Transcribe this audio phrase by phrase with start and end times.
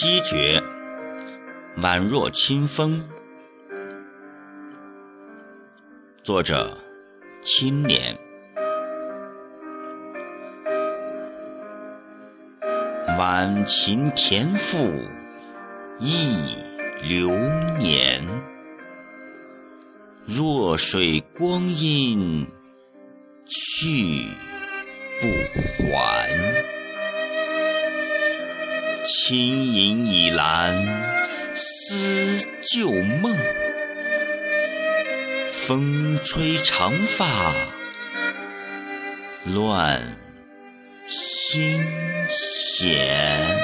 [0.00, 0.62] 七绝，
[1.78, 3.04] 宛若清风。
[6.22, 6.78] 作者：
[7.42, 8.16] 青年。
[13.18, 14.78] 晚晴田赋
[15.98, 16.54] 忆
[17.02, 17.30] 流
[17.76, 18.22] 年，
[20.24, 22.46] 弱水光阴
[23.48, 24.28] 去
[25.20, 25.26] 不
[25.82, 25.87] 还。
[29.10, 30.74] 轻吟倚栏
[31.54, 33.34] 思旧梦，
[35.50, 37.26] 风吹长发
[39.46, 40.02] 乱
[41.06, 41.82] 心
[42.28, 43.57] 弦。